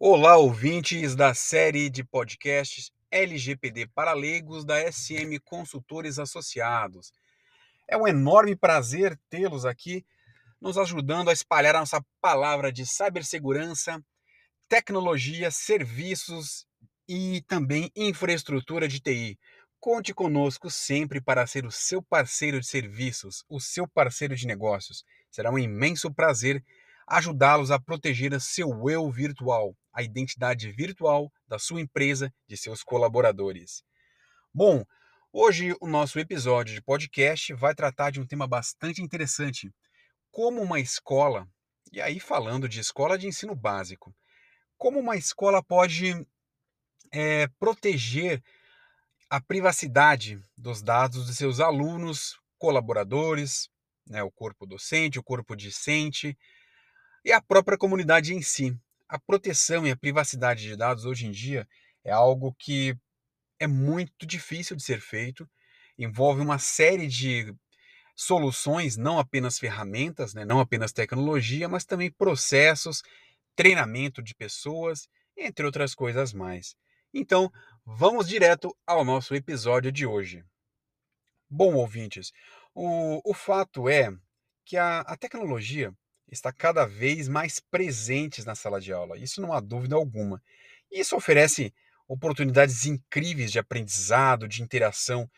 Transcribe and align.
Olá, 0.00 0.36
ouvintes 0.36 1.16
da 1.16 1.34
série 1.34 1.90
de 1.90 2.04
podcasts 2.04 2.92
LGPD 3.10 3.88
para 3.88 4.12
leigos 4.12 4.64
da 4.64 4.80
SM 4.92 5.40
Consultores 5.44 6.20
Associados. 6.20 7.12
É 7.88 7.96
um 7.96 8.06
enorme 8.06 8.54
prazer 8.54 9.18
tê-los 9.28 9.66
aqui, 9.66 10.06
nos 10.60 10.78
ajudando 10.78 11.30
a 11.30 11.32
espalhar 11.32 11.74
a 11.74 11.80
nossa 11.80 12.00
palavra 12.20 12.70
de 12.70 12.86
cibersegurança, 12.86 14.00
tecnologia, 14.68 15.50
serviços 15.50 16.64
e 17.08 17.42
também 17.48 17.90
infraestrutura 17.96 18.86
de 18.86 19.00
TI. 19.00 19.36
Conte 19.80 20.14
conosco 20.14 20.70
sempre 20.70 21.20
para 21.20 21.44
ser 21.44 21.66
o 21.66 21.72
seu 21.72 22.00
parceiro 22.00 22.60
de 22.60 22.68
serviços, 22.68 23.44
o 23.48 23.58
seu 23.58 23.88
parceiro 23.88 24.36
de 24.36 24.46
negócios. 24.46 25.04
Será 25.28 25.50
um 25.50 25.58
imenso 25.58 26.08
prazer 26.14 26.64
ajudá-los 27.08 27.70
a 27.70 27.80
proteger 27.80 28.38
seu 28.40 28.88
eu 28.88 29.10
virtual, 29.10 29.74
a 29.98 30.02
identidade 30.02 30.70
virtual 30.70 31.28
da 31.48 31.58
sua 31.58 31.80
empresa, 31.80 32.32
de 32.46 32.56
seus 32.56 32.84
colaboradores. 32.84 33.82
Bom, 34.54 34.84
hoje 35.32 35.74
o 35.80 35.88
nosso 35.88 36.20
episódio 36.20 36.72
de 36.72 36.80
podcast 36.80 37.52
vai 37.54 37.74
tratar 37.74 38.12
de 38.12 38.20
um 38.20 38.26
tema 38.26 38.46
bastante 38.46 39.02
interessante: 39.02 39.74
como 40.30 40.62
uma 40.62 40.78
escola, 40.78 41.48
e 41.90 42.00
aí 42.00 42.20
falando 42.20 42.68
de 42.68 42.78
escola 42.78 43.18
de 43.18 43.26
ensino 43.26 43.56
básico, 43.56 44.14
como 44.76 45.00
uma 45.00 45.16
escola 45.16 45.60
pode 45.64 46.24
é, 47.10 47.48
proteger 47.58 48.40
a 49.28 49.40
privacidade 49.40 50.40
dos 50.56 50.80
dados 50.80 51.26
de 51.26 51.34
seus 51.34 51.58
alunos, 51.58 52.38
colaboradores, 52.56 53.68
né, 54.06 54.22
o 54.22 54.30
corpo 54.30 54.64
docente, 54.64 55.18
o 55.18 55.24
corpo 55.24 55.56
discente, 55.56 56.38
e 57.24 57.32
a 57.32 57.42
própria 57.42 57.76
comunidade 57.76 58.32
em 58.32 58.40
si. 58.40 58.78
A 59.08 59.18
proteção 59.18 59.86
e 59.86 59.90
a 59.90 59.96
privacidade 59.96 60.62
de 60.62 60.76
dados 60.76 61.04
hoje 61.04 61.26
em 61.26 61.30
dia 61.30 61.66
é 62.04 62.10
algo 62.10 62.54
que 62.58 62.94
é 63.58 63.66
muito 63.66 64.26
difícil 64.26 64.76
de 64.76 64.82
ser 64.82 65.00
feito, 65.00 65.48
envolve 65.96 66.42
uma 66.42 66.58
série 66.58 67.06
de 67.06 67.54
soluções, 68.14 68.96
não 68.96 69.18
apenas 69.18 69.58
ferramentas, 69.58 70.34
né, 70.34 70.44
não 70.44 70.60
apenas 70.60 70.92
tecnologia, 70.92 71.68
mas 71.68 71.84
também 71.84 72.10
processos, 72.10 73.02
treinamento 73.56 74.22
de 74.22 74.34
pessoas, 74.34 75.08
entre 75.36 75.64
outras 75.64 75.94
coisas 75.94 76.32
mais. 76.32 76.76
Então, 77.14 77.50
vamos 77.86 78.28
direto 78.28 78.76
ao 78.86 79.04
nosso 79.04 79.34
episódio 79.34 79.90
de 79.90 80.04
hoje. 80.04 80.44
Bom, 81.48 81.74
ouvintes, 81.74 82.32
o, 82.74 83.22
o 83.24 83.32
fato 83.32 83.88
é 83.88 84.12
que 84.64 84.76
a, 84.76 85.00
a 85.00 85.16
tecnologia 85.16 85.94
está 86.30 86.52
cada 86.52 86.84
vez 86.86 87.28
mais 87.28 87.60
presentes 87.60 88.44
na 88.44 88.54
sala 88.54 88.80
de 88.80 88.92
aula, 88.92 89.18
isso 89.18 89.40
não 89.40 89.52
há 89.52 89.60
dúvida 89.60 89.96
alguma. 89.96 90.42
Isso 90.90 91.16
oferece 91.16 91.72
oportunidades 92.06 92.86
incríveis 92.86 93.52
de 93.52 93.58
aprendizado, 93.58 94.48
de 94.48 94.62
interação, 94.62 95.30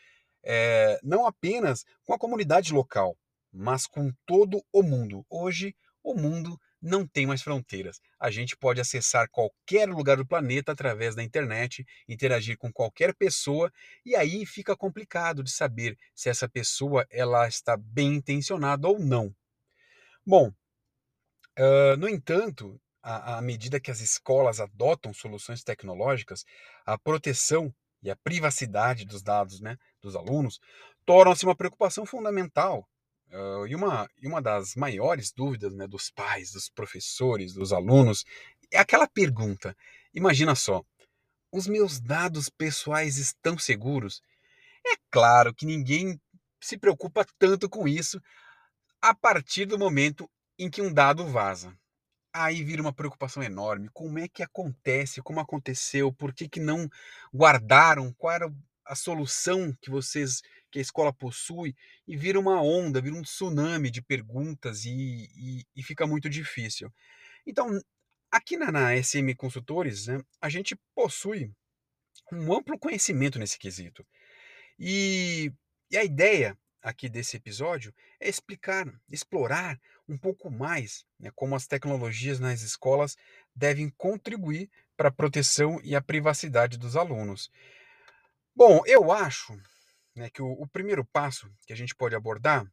é, 0.43 0.99
não 1.03 1.27
apenas 1.27 1.85
com 2.05 2.15
a 2.15 2.19
comunidade 2.19 2.73
local, 2.73 3.17
mas 3.53 3.87
com 3.87 4.13
todo 4.25 4.65
o 4.73 4.83
mundo. 4.83 5.25
Hoje, 5.29 5.75
o 6.03 6.15
mundo 6.15 6.59
não 6.81 7.07
tem 7.07 7.27
mais 7.27 7.43
fronteiras. 7.43 8.01
A 8.19 8.31
gente 8.31 8.57
pode 8.57 8.81
acessar 8.81 9.29
qualquer 9.31 9.89
lugar 9.89 10.17
do 10.17 10.27
planeta 10.27 10.73
através 10.73 11.15
da 11.15 11.23
internet, 11.23 11.85
interagir 12.09 12.57
com 12.57 12.73
qualquer 12.73 13.15
pessoa 13.15 13.71
e 14.05 14.17
aí 14.17 14.47
fica 14.47 14.77
complicado 14.77 15.43
de 15.43 15.51
saber 15.51 15.97
se 16.15 16.31
essa 16.31 16.49
pessoa 16.49 17.07
ela 17.11 17.47
está 17.47 17.77
bem 17.77 18.15
intencionada 18.15 18.89
ou 18.89 18.99
não. 18.99 19.35
Bom, 20.25 20.53
No 21.99 22.09
entanto, 22.09 22.81
à, 23.03 23.39
à 23.39 23.43
medida 23.43 23.81
que 23.81 23.91
as 23.91 24.01
escolas 24.01 24.61
adotam 24.61 25.13
soluções 25.13 25.63
tecnológicas, 25.63 26.45
a 26.87 26.99
proteção 26.99 27.75
e 28.03 28.11
a 28.11 28.17
privacidade 28.17 29.05
dos 29.05 29.23
dados 29.23 29.61
né, 29.61 29.77
dos 30.01 30.17
alunos 30.17 30.59
tornam-se 31.05 31.45
uma 31.45 31.57
preocupação 31.57 32.07
fundamental. 32.07 32.89
Uh, 33.33 33.65
e, 33.69 33.77
uma, 33.77 34.11
e 34.21 34.27
uma 34.27 34.43
das 34.43 34.75
maiores 34.75 35.31
dúvidas 35.31 35.73
né, 35.73 35.87
dos 35.87 36.11
pais, 36.11 36.51
dos 36.51 36.69
professores, 36.69 37.53
dos 37.53 37.73
alunos, 37.73 38.25
é 38.73 38.79
aquela 38.79 39.07
pergunta: 39.07 39.77
imagina 40.13 40.57
só, 40.57 40.83
os 41.53 41.69
meus 41.69 42.01
dados 42.01 42.49
pessoais 42.49 43.19
estão 43.19 43.57
seguros? 43.57 44.21
É 44.85 44.97
claro 45.11 45.55
que 45.55 45.65
ninguém 45.65 46.21
se 46.61 46.77
preocupa 46.77 47.25
tanto 47.39 47.69
com 47.69 47.87
isso 47.87 48.21
a 49.01 49.15
partir 49.15 49.65
do 49.65 49.79
momento 49.79 50.29
em 50.61 50.69
que 50.69 50.83
um 50.83 50.93
dado 50.93 51.27
vaza. 51.27 51.75
Aí 52.33 52.63
vira 52.63 52.83
uma 52.83 52.93
preocupação 52.93 53.43
enorme. 53.43 53.89
Como 53.95 54.19
é 54.19 54.29
que 54.29 54.43
acontece? 54.43 55.23
Como 55.23 55.41
aconteceu? 55.41 56.13
Por 56.13 56.35
que, 56.35 56.49
que 56.51 56.61
não 56.61 56.87
guardaram? 57.35 58.13
Qual 58.13 58.33
era 58.33 58.55
a 58.85 58.95
solução 58.95 59.75
que 59.81 59.91
vocês, 59.91 60.43
que 60.71 60.79
a 60.79 60.83
escola 60.83 61.15
possui? 61.15 61.75
E 62.07 62.15
vira 62.15 62.39
uma 62.39 62.63
onda, 62.63 63.01
vira 63.01 63.17
um 63.17 63.23
tsunami 63.23 63.91
de 63.91 64.03
perguntas 64.03 64.85
e, 64.85 65.31
e, 65.35 65.65
e 65.75 65.83
fica 65.83 66.07
muito 66.07 66.29
difícil. 66.29 66.93
Então, 67.47 67.81
aqui 68.31 68.59
na, 68.59 68.71
na 68.71 69.03
SM 69.03 69.35
Consultores, 69.37 70.09
né, 70.09 70.21
a 70.43 70.51
gente 70.51 70.77
possui 70.95 71.51
um 72.31 72.53
amplo 72.53 72.79
conhecimento 72.79 73.39
nesse 73.39 73.59
quesito. 73.59 74.07
E, 74.79 75.53
e 75.91 75.97
a 75.97 76.05
ideia 76.05 76.57
aqui 76.83 77.09
desse 77.09 77.37
episódio 77.37 77.95
é 78.19 78.29
explicar, 78.29 78.87
explorar 79.11 79.81
um 80.09 80.17
pouco 80.17 80.51
mais 80.51 81.05
né, 81.19 81.31
como 81.35 81.55
as 81.55 81.67
tecnologias 81.67 82.41
nas 82.41 82.63
escolas 82.63 83.17
devem 83.55 83.91
contribuir 83.91 84.71
para 84.97 85.09
a 85.09 85.13
proteção 85.13 85.81
e 85.83 85.95
a 85.95 86.01
privacidade 86.01 86.79
dos 86.79 86.97
alunos. 86.97 87.51
Bom, 88.55 88.83
eu 88.87 89.13
acho 89.13 89.59
né, 90.15 90.29
que 90.31 90.43
o, 90.43 90.53
o 90.53 90.67
primeiro 90.67 91.05
passo 91.05 91.51
que 91.67 91.73
a 91.73 91.77
gente 91.77 91.95
pode 91.95 92.15
abordar 92.15 92.67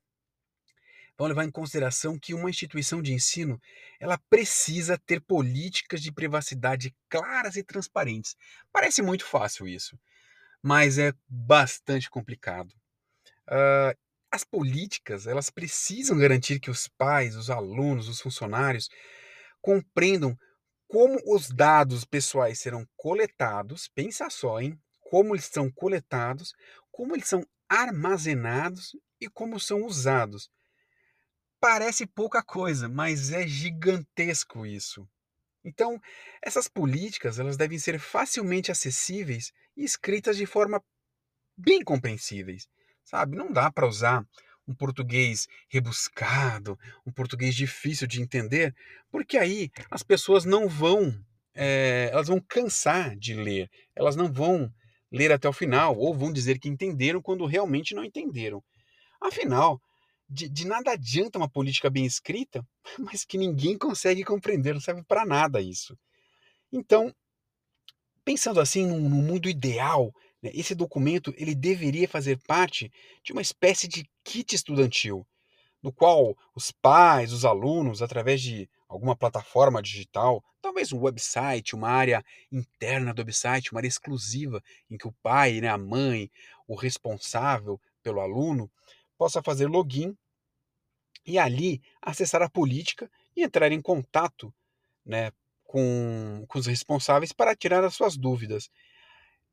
vamos 1.18 1.30
levar 1.30 1.46
em 1.46 1.52
consideração 1.52 2.20
que 2.20 2.34
uma 2.34 2.50
instituição 2.50 3.02
de 3.02 3.12
ensino 3.12 3.60
ela 4.00 4.18
precisa 4.30 4.98
ter 5.00 5.20
políticas 5.20 6.02
de 6.02 6.12
privacidade 6.12 6.96
claras 7.10 7.56
e 7.56 7.64
transparentes. 7.64 8.36
Parece 8.72 9.02
muito 9.02 9.26
fácil 9.26 9.68
isso, 9.68 10.00
mas 10.62 11.00
é 11.00 11.12
bastante 11.28 12.10
complicado. 12.10 12.74
Uh, 13.50 13.98
as 14.32 14.44
políticas, 14.44 15.26
elas 15.26 15.50
precisam 15.50 16.18
garantir 16.18 16.60
que 16.60 16.70
os 16.70 16.88
pais, 16.88 17.36
os 17.36 17.50
alunos, 17.50 18.10
os 18.10 18.20
funcionários 18.20 18.90
compreendam 19.62 20.38
como 20.88 21.20
os 21.26 21.50
dados 21.50 22.06
pessoais 22.06 22.60
serão 22.60 22.86
coletados, 22.96 23.88
pensa 23.88 24.30
só, 24.30 24.62
hein? 24.62 24.80
Como 25.10 25.34
eles 25.34 25.46
são 25.46 25.72
coletados, 25.72 26.54
como 26.92 27.16
eles 27.16 27.28
são 27.28 27.46
armazenados 27.70 28.96
e 29.20 29.30
como 29.30 29.60
são 29.60 29.84
usados. 29.84 30.50
Parece 31.60 32.06
pouca 32.06 32.44
coisa, 32.44 32.88
mas 32.88 33.32
é 33.32 33.48
gigantesco 33.48 34.66
isso. 34.66 35.08
Então, 35.64 36.00
essas 36.42 36.68
políticas, 36.68 37.40
elas 37.40 37.58
devem 37.58 37.80
ser 37.80 38.00
facilmente 38.00 38.72
acessíveis 38.72 39.52
e 39.76 39.84
escritas 39.84 40.38
de 40.38 40.46
forma 40.46 40.82
bem 41.58 41.84
compreensíveis 41.84 42.70
sabe? 43.08 43.38
Não 43.38 43.52
dá 43.52 43.72
para 43.72 43.88
usar 43.88 44.28
um 44.68 44.76
português 44.76 45.48
rebuscado, 45.70 46.78
um 47.06 47.12
português 47.12 47.56
difícil 47.56 48.06
de 48.06 48.22
entender, 48.22 48.76
porque 49.10 49.38
aí 49.38 49.72
as 49.90 50.04
pessoas 50.04 50.44
não 50.44 50.68
vão, 50.68 51.18
é, 51.56 52.10
elas 52.12 52.28
vão 52.28 52.42
cansar 52.42 53.16
de 53.16 53.34
ler, 53.34 53.72
elas 53.96 54.18
não 54.18 54.30
vão 54.32 54.70
ler 55.10 55.32
até 55.32 55.48
o 55.48 55.54
final, 55.54 55.98
ou 55.98 56.14
vão 56.14 56.34
dizer 56.34 56.60
que 56.60 56.68
entenderam 56.68 57.22
quando 57.22 57.46
realmente 57.46 57.96
não 57.96 58.04
entenderam. 58.04 58.62
Afinal, 59.22 59.82
de, 60.30 60.50
de 60.50 60.68
nada 60.68 60.92
adianta 60.92 61.38
uma 61.38 61.50
política 61.50 61.90
bem 61.90 62.06
escrita, 62.06 62.62
mas 63.00 63.24
que 63.24 63.38
ninguém 63.38 63.78
consegue 63.78 64.26
compreender, 64.26 64.74
não 64.74 64.82
serve 64.82 65.02
para 65.04 65.26
nada 65.26 65.62
isso. 65.62 65.98
Então, 66.74 67.16
pensando 68.26 68.60
assim 68.60 68.86
num, 68.86 69.08
num 69.08 69.22
mundo 69.22 69.48
ideal, 69.48 70.14
esse 70.44 70.76
documento 70.76 71.34
ele 71.38 71.56
deveria 71.56 72.08
fazer 72.08 72.38
parte 72.46 72.92
de 73.24 73.32
uma 73.32 73.42
espécie 73.42 73.88
de 73.88 74.10
kit 74.24 74.56
estudantil, 74.56 75.26
no 75.82 75.92
qual 75.92 76.38
os 76.56 76.72
pais, 76.72 77.32
os 77.32 77.46
alunos, 77.46 78.02
através 78.02 78.42
de 78.42 78.70
alguma 78.88 79.16
plataforma 79.16 79.82
digital, 79.82 80.44
talvez 80.62 80.92
um 80.92 81.00
website, 81.00 81.76
uma 81.76 81.90
área 81.90 82.24
interna 82.52 83.14
do 83.14 83.20
website, 83.20 83.72
uma 83.72 83.80
área 83.80 83.88
exclusiva, 83.88 84.64
em 84.90 84.98
que 84.98 85.08
o 85.08 85.16
pai, 85.24 85.60
né, 85.60 85.68
a 85.68 85.78
mãe, 85.78 86.32
o 86.68 86.76
responsável 86.76 87.80
pelo 88.02 88.22
aluno, 88.22 88.72
possa 89.18 89.42
fazer 89.42 89.68
login 89.68 90.16
e 91.26 91.38
ali 91.38 91.82
acessar 92.02 92.42
a 92.42 92.50
política 92.50 93.10
e 93.36 93.44
entrar 93.44 93.72
em 93.72 93.82
contato 93.82 94.54
né, 95.06 95.32
com, 95.64 96.46
com 96.48 96.60
os 96.60 96.66
responsáveis 96.66 97.34
para 97.34 97.56
tirar 97.56 97.84
as 97.84 97.94
suas 97.94 98.16
dúvidas. 98.16 98.70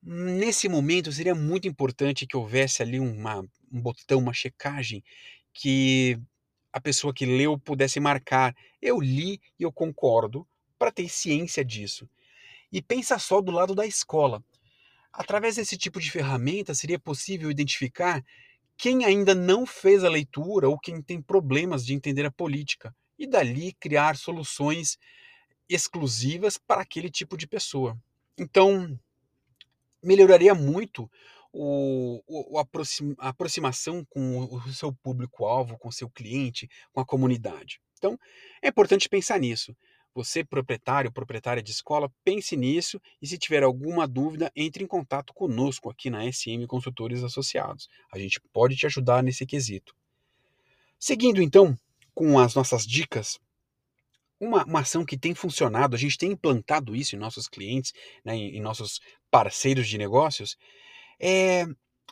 Nesse 0.06 0.68
momento, 0.68 1.10
seria 1.10 1.34
muito 1.34 1.66
importante 1.66 2.26
que 2.26 2.36
houvesse 2.36 2.82
ali 2.82 3.00
uma, 3.00 3.40
um 3.72 3.80
botão, 3.80 4.18
uma 4.18 4.34
checagem, 4.34 5.02
que 5.50 6.18
a 6.70 6.78
pessoa 6.78 7.14
que 7.14 7.24
leu 7.24 7.58
pudesse 7.58 7.98
marcar. 8.00 8.54
Eu 8.82 9.00
li 9.00 9.40
e 9.58 9.62
eu 9.62 9.72
concordo, 9.72 10.46
para 10.78 10.92
ter 10.92 11.08
ciência 11.08 11.64
disso. 11.64 12.06
E 12.70 12.82
pensa 12.82 13.18
só 13.18 13.40
do 13.40 13.50
lado 13.50 13.74
da 13.74 13.86
escola. 13.86 14.44
Através 15.10 15.56
desse 15.56 15.78
tipo 15.78 15.98
de 15.98 16.10
ferramenta, 16.10 16.74
seria 16.74 16.98
possível 16.98 17.50
identificar 17.50 18.22
quem 18.76 19.06
ainda 19.06 19.34
não 19.34 19.64
fez 19.64 20.04
a 20.04 20.10
leitura 20.10 20.68
ou 20.68 20.78
quem 20.78 21.00
tem 21.00 21.22
problemas 21.22 21.86
de 21.86 21.94
entender 21.94 22.26
a 22.26 22.30
política, 22.30 22.94
e 23.18 23.26
dali 23.26 23.72
criar 23.74 24.16
soluções 24.16 24.98
exclusivas 25.66 26.58
para 26.58 26.82
aquele 26.82 27.08
tipo 27.08 27.36
de 27.38 27.46
pessoa. 27.46 27.96
Então, 28.36 28.98
melhoraria 30.04 30.54
muito 30.54 31.10
o, 31.52 32.20
o, 32.26 32.58
a 32.58 33.28
aproximação 33.28 34.04
com 34.04 34.40
o 34.40 34.72
seu 34.72 34.92
público-alvo, 34.92 35.78
com 35.78 35.88
o 35.88 35.92
seu 35.92 36.10
cliente, 36.10 36.68
com 36.92 37.00
a 37.00 37.06
comunidade. 37.06 37.80
Então, 37.96 38.18
é 38.60 38.68
importante 38.68 39.08
pensar 39.08 39.38
nisso. 39.38 39.74
Você, 40.14 40.44
proprietário, 40.44 41.12
proprietária 41.12 41.62
de 41.62 41.70
escola, 41.70 42.12
pense 42.24 42.56
nisso 42.56 43.00
e 43.20 43.26
se 43.26 43.38
tiver 43.38 43.62
alguma 43.62 44.06
dúvida, 44.06 44.50
entre 44.54 44.84
em 44.84 44.86
contato 44.86 45.32
conosco 45.32 45.90
aqui 45.90 46.10
na 46.10 46.30
SM 46.30 46.66
Consultores 46.68 47.24
Associados. 47.24 47.88
A 48.12 48.18
gente 48.18 48.40
pode 48.52 48.76
te 48.76 48.86
ajudar 48.86 49.22
nesse 49.22 49.44
quesito. 49.44 49.94
Seguindo 50.98 51.42
então 51.42 51.76
com 52.14 52.38
as 52.38 52.54
nossas 52.54 52.86
dicas, 52.86 53.40
uma, 54.38 54.64
uma 54.64 54.80
ação 54.80 55.04
que 55.04 55.18
tem 55.18 55.34
funcionado, 55.34 55.96
a 55.96 55.98
gente 55.98 56.18
tem 56.18 56.32
implantado 56.32 56.94
isso 56.94 57.16
em 57.16 57.18
nossos 57.18 57.48
clientes, 57.48 57.92
né, 58.24 58.36
em, 58.36 58.56
em 58.56 58.60
nossos 58.60 59.00
parceiros 59.34 59.88
de 59.88 59.98
negócios, 59.98 60.56
é 61.18 61.66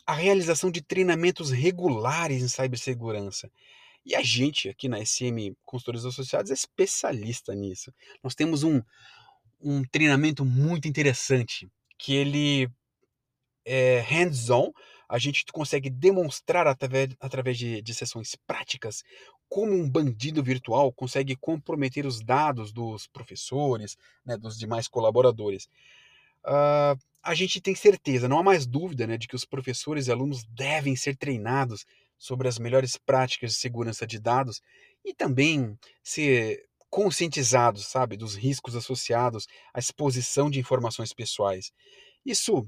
a 0.04 0.12
realização 0.12 0.72
de 0.72 0.82
treinamentos 0.82 1.52
regulares 1.52 2.42
em 2.42 2.48
cibersegurança. 2.48 3.48
E 4.04 4.16
a 4.16 4.22
gente 4.24 4.68
aqui 4.68 4.88
na 4.88 4.98
SM 5.06 5.54
Consultores 5.64 6.04
Associados 6.04 6.50
é 6.50 6.54
especialista 6.54 7.54
nisso. 7.54 7.94
Nós 8.24 8.34
temos 8.34 8.64
um, 8.64 8.82
um 9.60 9.84
treinamento 9.84 10.44
muito 10.44 10.88
interessante 10.88 11.70
que 11.96 12.12
ele 12.12 12.68
é 13.64 14.00
hands-on, 14.00 14.72
a 15.08 15.16
gente 15.16 15.44
consegue 15.52 15.88
demonstrar 15.88 16.66
através, 16.66 17.10
através 17.20 17.56
de, 17.56 17.80
de 17.80 17.94
sessões 17.94 18.34
práticas 18.48 19.04
como 19.48 19.72
um 19.72 19.88
bandido 19.88 20.42
virtual 20.42 20.92
consegue 20.92 21.36
comprometer 21.36 22.04
os 22.04 22.20
dados 22.20 22.72
dos 22.72 23.06
professores, 23.06 23.96
né, 24.26 24.36
dos 24.36 24.58
demais 24.58 24.88
colaboradores. 24.88 25.68
Uh, 26.44 26.98
a 27.22 27.34
gente 27.34 27.60
tem 27.60 27.74
certeza, 27.74 28.28
não 28.28 28.38
há 28.38 28.42
mais 28.42 28.66
dúvida, 28.66 29.06
né, 29.06 29.16
de 29.16 29.28
que 29.28 29.36
os 29.36 29.44
professores 29.44 30.06
e 30.06 30.12
alunos 30.12 30.44
devem 30.44 30.96
ser 30.96 31.16
treinados 31.16 31.86
sobre 32.18 32.48
as 32.48 32.58
melhores 32.58 32.96
práticas 32.96 33.52
de 33.52 33.58
segurança 33.58 34.06
de 34.06 34.18
dados 34.18 34.60
e 35.04 35.14
também 35.14 35.78
ser 36.02 36.64
conscientizados, 36.90 37.86
sabe, 37.86 38.16
dos 38.16 38.34
riscos 38.34 38.76
associados 38.76 39.46
à 39.72 39.78
exposição 39.78 40.50
de 40.50 40.60
informações 40.60 41.12
pessoais. 41.12 41.72
Isso 42.24 42.66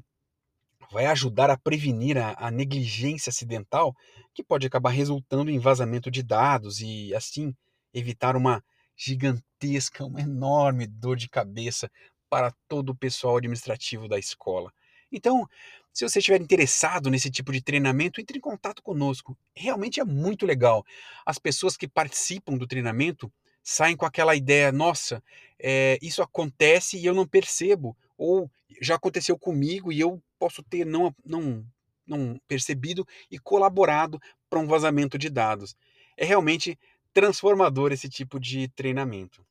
vai 0.91 1.07
ajudar 1.07 1.51
a 1.51 1.59
prevenir 1.59 2.17
a, 2.17 2.35
a, 2.39 2.51
negligência 2.51 3.31
acidental, 3.31 3.95
que 4.33 4.43
pode 4.43 4.67
acabar 4.67 4.91
resultando 4.91 5.51
em 5.51 5.59
vazamento 5.59 6.11
de 6.11 6.23
dados 6.23 6.81
e, 6.81 7.15
assim, 7.15 7.55
evitar 7.93 8.37
uma 8.37 8.63
gigantesca, 8.97 10.05
uma 10.05 10.21
enorme 10.21 10.87
dor 10.87 11.17
de 11.17 11.29
cabeça 11.29 11.91
para 12.35 12.51
todo 12.67 12.89
o 12.91 12.95
pessoal 12.97 13.37
administrativo 13.37 14.09
da 14.09 14.19
escola. 14.19 14.75
Então, 15.13 15.49
se 15.93 16.03
você 16.03 16.19
estiver 16.19 16.41
interessado 16.41 17.09
nesse 17.09 17.31
tipo 17.31 17.53
de 17.53 17.63
treinamento, 17.63 18.21
entre 18.21 18.39
em 18.39 18.41
contato 18.41 18.83
conosco. 18.83 19.39
Realmente 19.55 20.01
é 20.01 20.05
muito 20.05 20.45
legal. 20.45 20.85
As 21.25 21.39
pessoas 21.39 21.77
que 21.77 21.87
participam 21.87 22.59
do 22.59 22.67
treinamento 22.67 23.33
saem 23.63 23.97
com 23.97 24.05
aquela 24.05 24.35
ideia: 24.35 24.73
nossa, 24.73 25.23
é, 25.61 25.97
isso 26.03 26.23
acontece 26.23 26.99
e 26.99 27.07
eu 27.07 27.15
não 27.15 27.25
percebo, 27.25 27.97
ou 28.19 28.51
já 28.81 28.97
aconteceu 28.97 29.39
comigo 29.39 29.93
e 29.93 30.01
eu 30.01 30.21
posso 30.37 30.61
ter 30.61 30.85
não, 30.85 31.15
não, 31.25 31.65
não 32.05 32.37
percebido 32.49 33.07
e 33.31 33.39
colaborado 33.39 34.21
para 34.51 34.59
um 34.59 34.67
vazamento 34.67 35.17
de 35.17 35.31
dados. 35.31 35.77
É 36.17 36.25
realmente 36.25 36.77
transformador 37.13 37.93
esse 37.93 38.09
tipo 38.09 38.41
de 38.41 38.67
treinamento. 38.71 39.47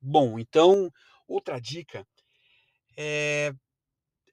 Bom, 0.00 0.38
então, 0.38 0.90
outra 1.30 1.60
dica 1.60 2.06
é 2.96 3.52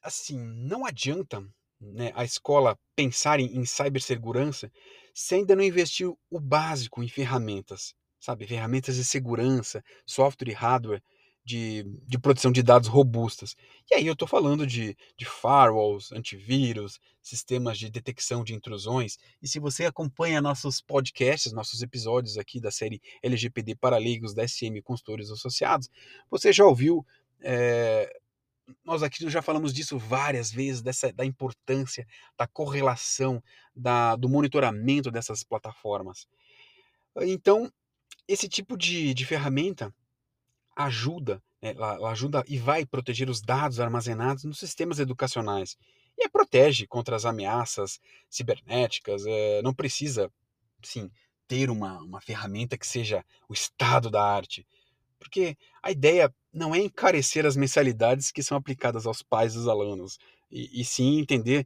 assim, 0.01 0.39
não 0.39 0.85
adianta 0.85 1.41
né, 1.79 2.11
a 2.15 2.23
escola 2.23 2.77
pensar 2.95 3.39
em, 3.39 3.57
em 3.57 3.65
cibersegurança 3.65 4.71
se 5.13 5.35
ainda 5.35 5.55
não 5.55 5.63
investir 5.63 6.07
o 6.29 6.39
básico 6.39 7.03
em 7.03 7.07
ferramentas, 7.07 7.93
sabe? 8.19 8.47
Ferramentas 8.47 8.95
de 8.95 9.05
segurança, 9.05 9.83
software 10.05 10.49
e 10.49 10.53
hardware 10.53 11.03
de, 11.47 11.85
de 12.05 12.19
proteção 12.19 12.51
de 12.51 12.61
dados 12.61 12.89
robustas. 12.89 13.55
E 13.89 13.95
aí 13.95 14.05
eu 14.05 14.11
estou 14.11 14.27
falando 14.27 14.67
de, 14.67 14.97
de 15.17 15.25
firewalls, 15.25 16.11
antivírus, 16.11 16.99
sistemas 17.21 17.79
de 17.79 17.89
detecção 17.89 18.43
de 18.43 18.53
intrusões. 18.53 19.17
E 19.41 19.47
se 19.47 19.57
você 19.57 19.85
acompanha 19.85 20.41
nossos 20.41 20.81
podcasts, 20.81 21.53
nossos 21.53 21.81
episódios 21.81 22.37
aqui 22.37 22.59
da 22.59 22.69
série 22.69 23.01
LGPD 23.23 23.75
para 23.75 23.97
leigos 23.97 24.33
da 24.33 24.45
SM 24.45 24.81
Consultores 24.83 25.31
Associados, 25.31 25.89
você 26.29 26.51
já 26.51 26.65
ouviu 26.65 27.05
é, 27.39 28.11
nós 28.83 29.01
aqui 29.01 29.29
já 29.29 29.41
falamos 29.41 29.73
disso 29.73 29.97
várias 29.97 30.51
vezes, 30.51 30.81
dessa, 30.81 31.13
da 31.13 31.23
importância 31.23 32.05
da 32.37 32.45
correlação, 32.45 33.41
da, 33.73 34.17
do 34.17 34.27
monitoramento 34.27 35.09
dessas 35.09 35.45
plataformas. 35.45 36.27
Então, 37.21 37.71
esse 38.27 38.49
tipo 38.49 38.75
de, 38.75 39.13
de 39.13 39.25
ferramenta 39.25 39.95
ajuda, 40.77 41.41
né, 41.61 41.73
ela, 41.75 42.11
ajuda 42.11 42.43
e 42.47 42.57
vai 42.57 42.85
proteger 42.85 43.29
os 43.29 43.41
dados 43.41 43.79
armazenados 43.79 44.43
nos 44.43 44.59
sistemas 44.59 44.99
educacionais 44.99 45.75
e 46.17 46.29
protege 46.29 46.85
contra 46.85 47.15
as 47.15 47.25
ameaças 47.25 47.99
cibernéticas. 48.29 49.25
É, 49.25 49.61
não 49.63 49.73
precisa, 49.73 50.31
sim, 50.83 51.09
ter 51.47 51.69
uma, 51.69 51.99
uma 51.99 52.21
ferramenta 52.21 52.77
que 52.77 52.85
seja 52.85 53.25
o 53.49 53.53
estado 53.53 54.09
da 54.09 54.23
arte, 54.23 54.67
porque 55.19 55.57
a 55.81 55.91
ideia 55.91 56.33
não 56.53 56.75
é 56.75 56.79
encarecer 56.79 57.45
as 57.45 57.55
mensalidades 57.55 58.31
que 58.31 58.43
são 58.43 58.55
aplicadas 58.57 59.07
aos 59.07 59.23
pais 59.23 59.53
dos 59.55 59.67
alunos, 59.67 60.19
e, 60.51 60.81
e 60.81 60.85
sim 60.85 61.19
entender 61.19 61.65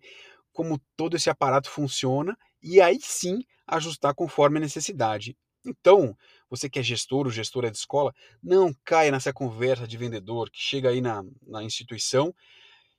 como 0.53 0.79
todo 0.95 1.15
esse 1.15 1.29
aparato 1.29 1.69
funciona 1.69 2.37
e 2.61 2.79
aí 2.79 2.99
sim 3.01 3.43
ajustar 3.67 4.13
conforme 4.13 4.57
a 4.57 4.61
necessidade. 4.61 5.35
Então, 5.65 6.15
você 6.49 6.69
que 6.69 6.79
é 6.79 6.83
gestor 6.83 7.25
ou 7.25 7.31
gestora 7.31 7.69
de 7.69 7.77
escola, 7.77 8.13
não 8.41 8.73
caia 8.83 9.11
nessa 9.11 9.31
conversa 9.31 9.87
de 9.87 9.97
vendedor 9.97 10.49
que 10.49 10.59
chega 10.59 10.89
aí 10.89 11.01
na, 11.01 11.23
na 11.47 11.63
instituição 11.63 12.33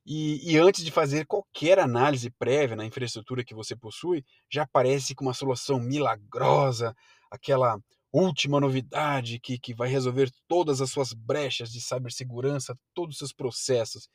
e, 0.04 0.52
e, 0.52 0.58
antes 0.58 0.84
de 0.84 0.90
fazer 0.90 1.26
qualquer 1.26 1.78
análise 1.78 2.28
prévia 2.30 2.74
na 2.74 2.84
infraestrutura 2.84 3.44
que 3.44 3.54
você 3.54 3.76
possui, 3.76 4.24
já 4.50 4.64
aparece 4.64 5.14
com 5.14 5.24
uma 5.24 5.34
solução 5.34 5.78
milagrosa, 5.78 6.94
aquela 7.30 7.78
última 8.12 8.60
novidade 8.60 9.38
que, 9.38 9.58
que 9.58 9.72
vai 9.72 9.88
resolver 9.88 10.30
todas 10.48 10.80
as 10.80 10.90
suas 10.90 11.12
brechas 11.12 11.70
de 11.70 11.80
cibersegurança, 11.80 12.76
todos 12.92 13.14
os 13.14 13.18
seus 13.18 13.32
processos. 13.32 14.08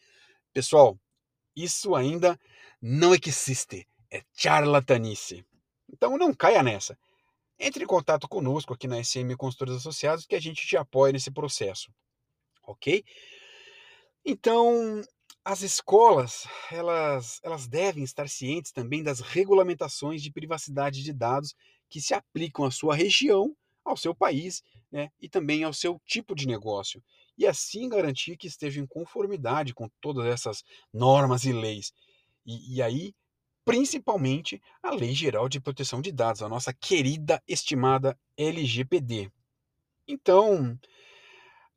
Pessoal, 0.53 1.00
isso 1.55 1.95
ainda 1.95 2.38
não 2.81 3.13
existe. 3.15 3.88
É 4.12 4.24
charlatanice. 4.33 5.45
Então 5.91 6.17
não 6.17 6.33
caia 6.33 6.62
nessa. 6.62 6.98
Entre 7.59 7.83
em 7.83 7.87
contato 7.87 8.27
conosco 8.27 8.73
aqui 8.73 8.87
na 8.87 9.03
SM 9.03 9.35
Consultores 9.35 9.75
Associados 9.75 10.25
que 10.25 10.35
a 10.35 10.39
gente 10.39 10.65
te 10.65 10.77
apoia 10.77 11.13
nesse 11.13 11.31
processo. 11.31 11.91
Ok? 12.63 13.03
Então, 14.23 15.03
as 15.43 15.61
escolas, 15.61 16.45
elas, 16.69 17.39
elas 17.41 17.67
devem 17.67 18.03
estar 18.03 18.27
cientes 18.27 18.71
também 18.71 19.01
das 19.01 19.21
regulamentações 19.21 20.21
de 20.21 20.31
privacidade 20.31 21.01
de 21.01 21.13
dados 21.13 21.55
que 21.89 22.01
se 22.01 22.13
aplicam 22.13 22.65
à 22.65 22.71
sua 22.71 22.93
região, 22.95 23.55
ao 23.83 23.95
seu 23.95 24.13
país 24.13 24.61
né, 24.91 25.09
e 25.19 25.29
também 25.29 25.63
ao 25.63 25.73
seu 25.73 25.99
tipo 26.05 26.35
de 26.35 26.45
negócio. 26.45 27.01
E 27.37 27.47
assim 27.47 27.87
garantir 27.87 28.35
que 28.37 28.47
esteja 28.47 28.81
em 28.81 28.85
conformidade 28.85 29.73
com 29.73 29.89
todas 30.01 30.25
essas 30.25 30.63
normas 30.93 31.45
e 31.45 31.53
leis. 31.53 31.93
E, 32.45 32.75
e 32.75 32.81
aí 32.81 33.13
principalmente 33.67 34.62
a 34.81 34.91
Lei 34.91 35.13
Geral 35.13 35.50
de 35.50 35.59
Proteção 35.59 36.01
de 36.01 36.09
Dados, 36.09 36.41
a 36.41 36.47
nossa 36.47 36.71
querida, 36.71 37.43
estimada 37.45 38.17
LGPD. 38.38 39.29
Então, 40.07 40.79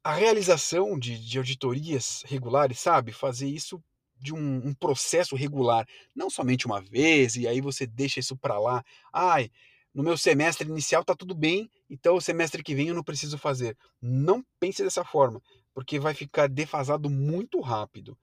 a 0.05 0.15
realização 0.15 0.97
de, 0.97 1.19
de 1.19 1.37
auditorias 1.37 2.23
regulares, 2.27 2.79
sabe, 2.79 3.13
fazer 3.13 3.49
isso 3.49 3.83
de 4.17 4.33
um, 4.33 4.69
um, 4.69 4.73
processo 4.73 5.35
regular, 5.35 5.85
não 6.15 6.31
somente 6.31 6.65
uma 6.65 6.81
vez 6.81 7.35
e 7.35 7.49
aí 7.49 7.61
você 7.61 7.89
deixa 7.89 8.21
isso 8.21 8.37
para 8.37 8.57
lá. 8.61 8.85
Ai, 9.13 9.51
no 9.93 10.05
meu 10.05 10.17
semestre 10.17 10.69
inicial 10.69 11.05
tá 11.05 11.17
tudo 11.17 11.35
bem, 11.35 11.69
então 11.89 12.15
o 12.15 12.21
semestre 12.21 12.63
que 12.63 12.73
vem 12.73 12.89
eu 12.89 12.95
não 12.95 13.03
preciso 13.03 13.37
fazer. 13.37 13.77
Não 14.01 14.45
pense 14.61 14.81
dessa 14.85 15.05
forma, 15.05 15.43
porque 15.75 15.99
vai 15.99 16.15
ficar 16.15 16.49
defasado 16.49 17.11
muito 17.11 17.61
rápido. 17.61 18.17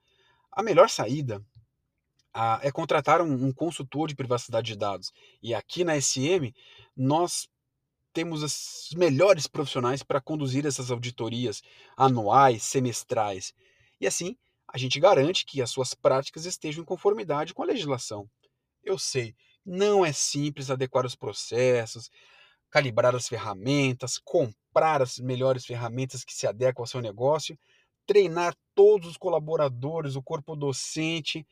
A 0.50 0.62
melhor 0.62 0.88
saída 0.88 1.44
a, 2.40 2.60
é 2.62 2.70
contratar 2.70 3.20
um, 3.20 3.46
um, 3.46 3.52
consultor 3.52 4.06
de 4.06 4.14
privacidade 4.14 4.68
de 4.68 4.78
dados. 4.78 5.12
E 5.42 5.52
aqui 5.52 5.82
na 5.82 6.00
SM, 6.00 6.54
nós 6.96 7.48
temos 8.12 8.44
os 8.44 8.90
melhores 8.96 9.48
profissionais 9.48 10.04
para 10.04 10.20
conduzir 10.20 10.64
essas 10.64 10.92
auditorias 10.92 11.62
anuais, 11.96 12.62
semestrais. 12.62 13.52
E 14.00 14.06
assim, 14.06 14.36
a 14.72 14.78
gente 14.78 15.00
garante 15.00 15.44
que 15.44 15.60
as 15.60 15.68
suas 15.68 15.94
práticas 15.94 16.46
estejam 16.46 16.82
em 16.82 16.86
conformidade 16.86 17.52
com 17.52 17.64
a 17.64 17.66
legislação. 17.66 18.30
Eu 18.84 18.96
sei, 18.96 19.34
não 19.66 20.06
é 20.06 20.12
simples 20.12 20.70
adequar 20.70 21.04
os 21.04 21.16
processos, 21.16 22.08
calibrar 22.70 23.16
as 23.16 23.26
ferramentas, 23.26 24.16
comprar 24.16 25.02
as 25.02 25.18
melhores 25.18 25.66
ferramentas 25.66 26.22
que 26.22 26.34
se 26.34 26.46
adequam 26.46 26.84
ao 26.84 26.86
seu 26.86 27.00
negócio, 27.00 27.58
treinar 28.06 28.54
todos 28.76 29.08
os 29.08 29.16
colaboradores, 29.16 30.14
o 30.14 30.22
corpo 30.22 30.54
docente, 30.54 31.44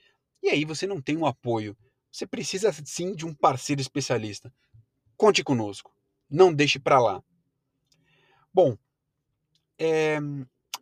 e 0.47 0.51
aí 0.51 0.65
você 0.65 0.87
não 0.87 1.03
tem 1.03 1.17
um 1.17 1.27
apoio. 1.27 1.77
Você 2.11 2.25
precisa 2.25 2.73
sim 2.85 3.15
de 3.15 3.27
um 3.27 3.35
parceiro 3.35 3.81
especialista. 3.81 4.53
Conte 5.17 5.43
conosco. 5.43 5.93
Não 6.31 6.55
deixe 6.55 6.79
para 6.79 7.01
lá. 7.01 7.23
Bom, 8.55 8.79
é, 9.77 10.19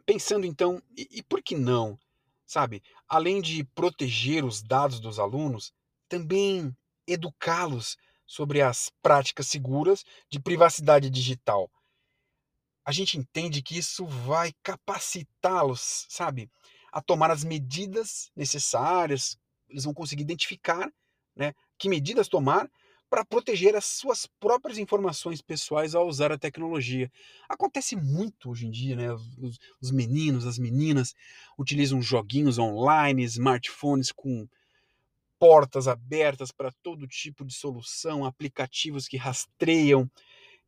pensando 0.04 0.44
então, 0.44 0.82
e, 0.94 1.08
e 1.10 1.22
por 1.22 1.42
que 1.42 1.56
não? 1.56 1.98
Sabe, 2.46 2.82
além 3.08 3.40
de 3.40 3.64
proteger 3.64 4.44
os 4.44 4.62
dados 4.62 5.00
dos 5.00 5.18
alunos, 5.18 5.72
também 6.10 6.76
educá-los 7.06 7.96
sobre 8.26 8.60
as 8.60 8.90
práticas 9.02 9.48
seguras 9.48 10.04
de 10.28 10.38
privacidade 10.38 11.08
digital. 11.08 11.70
A 12.84 12.92
gente 12.92 13.18
entende 13.18 13.62
que 13.62 13.78
isso 13.78 14.04
vai 14.04 14.52
capacitá-los, 14.62 16.06
sabe, 16.10 16.50
a 16.92 17.00
tomar 17.00 17.30
as 17.30 17.42
medidas 17.42 18.30
necessárias, 18.36 19.38
eles 19.74 19.84
vão 19.84 19.92
conseguir 19.92 20.22
identificar, 20.22 20.88
né, 21.36 21.52
que 21.76 21.88
medidas 21.88 22.28
tomar 22.28 22.70
para 23.10 23.24
proteger 23.24 23.76
as 23.76 23.84
suas 23.84 24.26
próprias 24.40 24.78
informações 24.78 25.40
pessoais 25.40 25.94
ao 25.94 26.06
usar 26.06 26.32
a 26.32 26.38
tecnologia. 26.38 27.10
Acontece 27.48 27.94
muito 27.94 28.50
hoje 28.50 28.66
em 28.66 28.70
dia, 28.70 28.96
né? 28.96 29.12
Os, 29.12 29.58
os 29.80 29.90
meninos, 29.92 30.46
as 30.46 30.58
meninas 30.58 31.14
utilizam 31.58 32.02
joguinhos 32.02 32.58
online, 32.58 33.22
smartphones 33.24 34.10
com 34.10 34.48
portas 35.38 35.86
abertas 35.86 36.50
para 36.50 36.72
todo 36.82 37.06
tipo 37.06 37.44
de 37.44 37.54
solução, 37.54 38.24
aplicativos 38.24 39.06
que 39.06 39.16
rastreiam. 39.16 40.10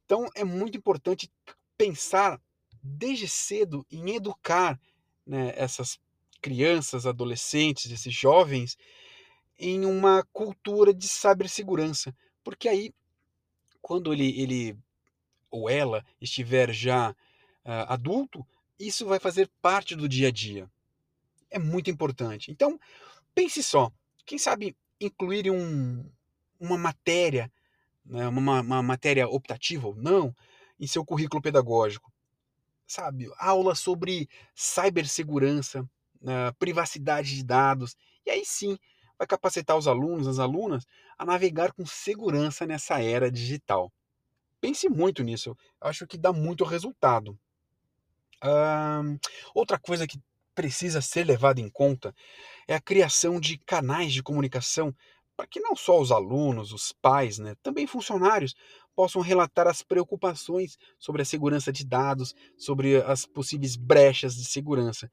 Então 0.04 0.28
é 0.36 0.44
muito 0.44 0.78
importante 0.78 1.28
pensar 1.76 2.40
desde 2.82 3.26
cedo 3.26 3.84
em 3.90 4.14
educar 4.14 4.78
né, 5.26 5.52
essas 5.56 5.98
crianças, 6.46 7.06
adolescentes, 7.06 7.90
esses 7.90 8.14
jovens 8.14 8.76
em 9.58 9.84
uma 9.84 10.22
cultura 10.32 10.92
de 10.92 11.08
cibersegurança 11.08 12.14
porque 12.46 12.68
aí, 12.68 12.94
quando 13.82 14.12
ele, 14.12 14.40
ele 14.40 14.78
ou 15.50 15.68
ela 15.68 16.06
estiver 16.20 16.72
já 16.72 17.10
uh, 17.10 17.88
adulto, 17.88 18.46
isso 18.78 19.04
vai 19.04 19.18
fazer 19.18 19.50
parte 19.60 19.96
do 19.96 20.08
dia 20.08 20.28
a 20.28 20.30
dia. 20.30 20.70
É 21.50 21.58
muito 21.58 21.90
importante. 21.90 22.52
Então, 22.52 22.78
pense 23.34 23.64
só, 23.64 23.90
quem 24.24 24.38
sabe 24.38 24.76
incluir 25.00 25.50
um, 25.50 26.08
uma 26.60 26.78
matéria, 26.78 27.50
né, 28.04 28.28
uma, 28.28 28.60
uma 28.60 28.80
matéria 28.80 29.28
optativa 29.28 29.88
ou 29.88 29.96
não, 29.96 30.32
em 30.78 30.86
seu 30.86 31.04
currículo 31.04 31.42
pedagógico. 31.42 32.12
Sabe, 32.86 33.28
aula 33.38 33.74
sobre 33.74 34.28
cibersegurança, 34.54 35.84
privacidade 36.58 37.35
de 37.35 37.44
dados, 37.44 37.96
e 38.25 38.30
aí 38.30 38.44
sim 38.44 38.78
vai 39.18 39.26
capacitar 39.26 39.76
os 39.76 39.88
alunos, 39.88 40.28
as 40.28 40.38
alunas, 40.38 40.85
a 41.18 41.25
navegar 41.25 41.73
com 41.73 41.87
segurança 41.87 42.66
nessa 42.66 43.02
era 43.02 43.30
digital. 43.30 43.92
Pense 44.61 44.88
muito 44.88 45.23
nisso, 45.23 45.50
eu 45.50 45.88
acho 45.88 46.06
que 46.06 46.18
dá 46.18 46.32
muito 46.32 46.64
resultado. 46.64 47.38
outra 49.54 49.78
coisa 49.78 50.06
que 50.06 50.20
precisa 50.54 51.00
ser 51.00 51.25
levada 51.25 51.61
em 51.61 51.68
conta 51.68 52.14
é 52.66 52.75
a 52.75 52.80
criação 52.80 53.38
de 53.38 53.58
canais 53.58 54.12
de 54.12 54.23
comunicação 54.23 54.94
para 55.37 55.46
que 55.46 55.61
não 55.61 55.76
só 55.76 56.00
os 56.00 56.11
alunos, 56.11 56.73
os 56.73 56.92
pais, 56.92 57.38
né, 57.38 57.54
também 57.62 57.87
funcionários 57.87 58.54
possam 58.94 59.20
relatar 59.20 59.68
as 59.68 59.82
preocupações 59.82 60.78
sobre 60.99 61.20
a 61.20 61.25
segurança 61.26 61.70
de 61.70 61.85
dados, 61.85 62.35
sobre 62.56 62.96
as 63.02 63.26
possíveis 63.26 63.76
brechas 63.76 64.35
de 64.35 64.46
segurança. 64.46 65.11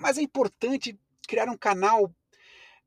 Mas 0.00 0.18
é 0.18 0.22
importante 0.22 0.98
criar 1.26 1.48
um 1.48 1.56
canal 1.56 2.14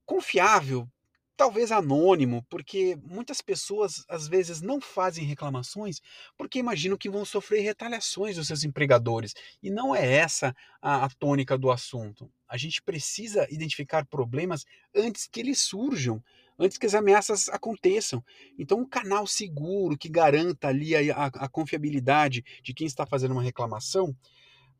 confiável, 0.05 0.87
talvez 1.35 1.71
anônimo, 1.71 2.43
porque 2.49 2.97
muitas 3.03 3.41
pessoas 3.41 4.03
às 4.09 4.27
vezes 4.27 4.61
não 4.61 4.81
fazem 4.81 5.23
reclamações 5.23 6.01
porque 6.35 6.57
imaginam 6.57 6.97
que 6.97 7.09
vão 7.09 7.23
sofrer 7.23 7.61
retaliações 7.61 8.35
dos 8.35 8.47
seus 8.47 8.63
empregadores. 8.63 9.35
E 9.61 9.69
não 9.69 9.95
é 9.95 10.13
essa 10.13 10.55
a, 10.81 11.05
a 11.05 11.09
tônica 11.09 11.57
do 11.57 11.69
assunto. 11.69 12.31
A 12.47 12.57
gente 12.57 12.81
precisa 12.81 13.47
identificar 13.51 14.05
problemas 14.05 14.65
antes 14.95 15.27
que 15.27 15.39
eles 15.39 15.59
surjam, 15.59 16.23
antes 16.57 16.77
que 16.77 16.87
as 16.87 16.95
ameaças 16.95 17.49
aconteçam. 17.49 18.23
Então, 18.57 18.79
um 18.79 18.87
canal 18.87 19.27
seguro 19.27 19.97
que 19.97 20.09
garanta 20.09 20.69
ali 20.69 20.95
a, 20.95 21.15
a, 21.15 21.25
a 21.25 21.49
confiabilidade 21.49 22.43
de 22.63 22.73
quem 22.73 22.87
está 22.87 23.05
fazendo 23.05 23.33
uma 23.33 23.43
reclamação 23.43 24.15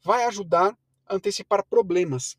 vai 0.02 0.24
ajudar 0.26 0.76
antecipar 1.10 1.66
problemas 1.66 2.38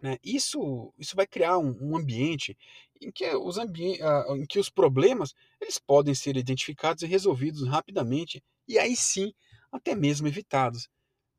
né? 0.00 0.16
Isso, 0.22 0.92
isso 0.98 1.16
vai 1.16 1.26
criar 1.26 1.58
um, 1.58 1.76
um 1.80 1.96
ambiente 1.96 2.56
em 3.00 3.10
que, 3.10 3.24
os 3.34 3.58
ambi 3.58 3.98
uh, 4.00 4.36
em 4.36 4.46
que 4.46 4.58
os 4.58 4.70
problemas 4.70 5.34
eles 5.60 5.78
podem 5.78 6.14
ser 6.14 6.36
identificados 6.36 7.02
e 7.02 7.06
resolvidos 7.06 7.66
rapidamente 7.66 8.42
e 8.66 8.78
aí 8.78 8.94
sim 8.94 9.32
até 9.72 9.94
mesmo 9.94 10.28
evitados. 10.28 10.88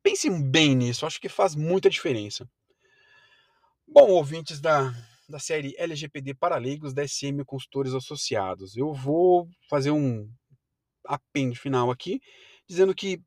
Pensem 0.03 0.41
bem 0.41 0.75
nisso, 0.75 1.05
acho 1.05 1.19
que 1.19 1.29
faz 1.29 1.55
muita 1.55 1.89
diferença. 1.89 2.49
Bom, 3.87 4.09
ouvintes 4.09 4.59
da, 4.59 4.93
da 5.27 5.39
série 5.39 5.73
LGPD 5.77 6.33
para 6.33 6.57
leigos 6.57 6.93
da 6.93 7.07
SM 7.07 7.43
Consultores 7.45 7.93
Associados, 7.93 8.77
eu 8.77 8.93
vou 8.93 9.49
fazer 9.69 9.91
um 9.91 10.29
apêndice 11.05 11.61
final 11.61 11.89
aqui, 11.89 12.21
dizendo 12.67 12.93
que, 12.93 13.21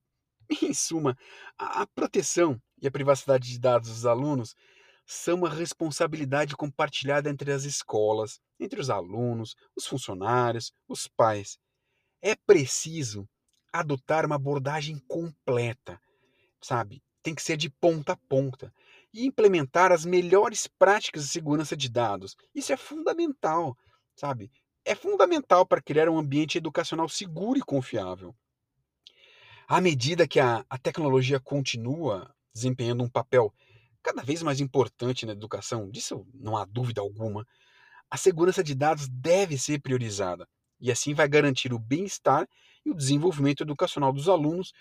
em 0.63 0.73
suma, 0.73 1.17
a, 1.59 1.83
a 1.83 1.87
proteção 1.87 2.61
e 2.83 2.89
a 2.89 2.91
privacidade 2.91 3.49
de 3.49 3.59
dados 3.59 3.89
dos 3.89 4.05
alunos 4.05 4.55
são 5.07 5.37
uma 5.39 5.49
responsabilidade 5.49 6.57
compartilhada 6.57 7.31
entre 7.31 7.53
as 7.53 7.65
escolas, 7.65 8.41
entre 8.59 8.81
os 8.81 8.91
alunos, 8.91 9.55
os 9.77 9.87
funcionários, 9.87 10.73
os 10.89 11.07
pais. 11.07 11.59
É 12.21 12.35
preciso 12.35 13.29
adotar 13.73 14.27
uma 14.27 14.35
abordagem 14.35 14.99
completa, 15.09 15.99
sabe? 16.61 17.03
Tem 17.23 17.35
que 17.35 17.43
ser 17.43 17.57
de 17.57 17.71
ponta 17.71 18.13
a 18.13 18.17
ponta 18.29 18.73
e 19.15 19.25
implementar 19.25 19.93
as 19.93 20.05
melhores 20.05 20.67
práticas 20.67 21.25
de 21.25 21.31
segurança 21.31 21.77
de 21.77 21.89
dados. 21.89 22.37
Isso 22.55 22.73
é 22.73 22.77
fundamental, 22.77 23.77
sabe? 24.17 24.51
É 24.85 24.95
fundamental 24.95 25.65
para 25.65 25.83
criar 25.83 26.09
um 26.09 26.19
ambiente 26.19 26.59
educacional 26.59 27.09
seguro 27.09 27.59
e 27.59 27.63
confiável. 27.63 28.35
À 29.69 29.81
medida 29.81 30.27
que 30.27 30.41
a, 30.41 30.65
a 30.69 30.79
tecnologia 30.79 31.39
continua 31.39 32.35
desempenhando 32.53 33.03
um 33.03 33.09
papel 33.09 33.53
cada 34.03 34.23
vez 34.23 34.43
mais 34.43 34.61
importante 34.61 35.25
na 35.25 35.33
educação, 35.33 35.89
disso 35.89 36.27
não 36.35 36.57
há 36.57 36.65
dúvida 36.65 37.01
alguma, 37.01 37.47
a 38.11 38.17
segurança 38.17 38.63
de 38.63 38.75
dados 38.75 39.09
deve 39.09 39.57
ser 39.57 39.81
priorizada 39.81 40.49
e 40.81 40.91
assim 40.91 41.15
vai 41.15 41.29
garantir 41.29 41.73
o 41.73 41.79
bem-estar 41.79 42.49
e 42.85 42.91
o 42.91 42.95
desenvolvimento 42.95 43.63
educacional 43.63 44.13
dos 44.13 44.29
alunos 44.29 44.73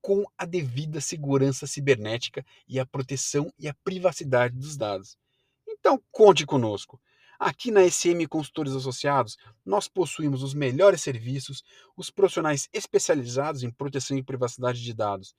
com 0.00 0.24
a 0.38 0.46
devida 0.46 1.00
segurança 1.00 1.66
cibernética 1.66 2.46
e 2.68 2.78
a 2.78 2.86
proteção 2.86 3.52
e 3.58 3.68
a 3.68 3.74
privacidade 3.82 4.56
dos 4.56 4.76
dados. 4.76 5.18
Então, 5.66 6.00
conte 6.12 6.46
conosco. 6.46 7.00
Aqui 7.38 7.70
na 7.70 7.88
SM 7.88 8.26
Consultores 8.28 8.72
Associados, 8.74 9.36
nós 9.66 9.88
possuímos 9.88 10.42
os 10.42 10.54
melhores 10.54 11.02
serviços, 11.02 11.62
os 11.96 12.10
profissionais 12.10 12.68
especializados 12.72 13.62
em 13.62 13.70
proteção 13.70 14.16
e 14.16 14.22
privacidade 14.22 14.82
de 14.82 14.94
dados 14.94 15.34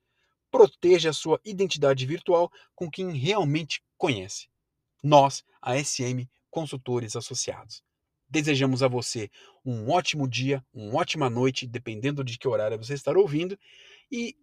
proteja 0.51 1.09
a 1.09 1.13
sua 1.13 1.39
identidade 1.43 2.05
virtual 2.05 2.51
com 2.75 2.89
quem 2.89 3.11
realmente 3.11 3.81
conhece. 3.97 4.47
Nós, 5.03 5.43
a 5.61 5.81
SM 5.81 6.27
Consultores 6.49 7.15
Associados. 7.15 7.83
Desejamos 8.29 8.83
a 8.83 8.87
você 8.87 9.29
um 9.65 9.89
ótimo 9.89 10.27
dia, 10.27 10.63
uma 10.73 10.99
ótima 10.99 11.29
noite, 11.29 11.65
dependendo 11.65 12.23
de 12.23 12.37
que 12.37 12.47
horário 12.47 12.77
você 12.77 12.93
estar 12.93 13.17
ouvindo, 13.17 13.57
e 14.11 14.35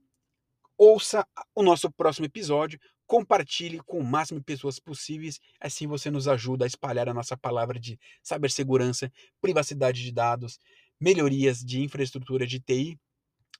ouça 0.77 1.27
o 1.55 1.63
nosso 1.63 1.91
próximo 1.91 2.27
episódio, 2.27 2.81
compartilhe 3.07 3.79
com 3.81 3.99
o 4.01 4.05
máximo 4.05 4.41
de 4.41 4.45
pessoas 4.45 4.81
possíveis, 4.81 5.41
assim 5.61 5.87
você 5.87 6.11
nos 6.11 6.27
ajuda 6.27 6.65
a 6.65 6.67
espalhar 6.67 7.09
a 7.09 7.15
nossa 7.15 7.37
palavra 7.37 7.79
de 7.79 7.99
cibersegurança, 8.23 9.13
privacidade 9.41 10.03
de 10.03 10.13
dados, 10.13 10.59
melhorias 11.01 11.65
de 11.65 11.83
infraestrutura 11.83 12.47
de 12.47 12.59
TI, 12.59 12.99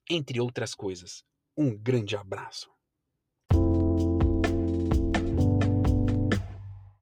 entre 0.09 0.39
outras 0.39 0.75
coisas. 0.75 1.23
Um 1.57 1.75
grande 1.75 2.15
abraço. 2.15 2.76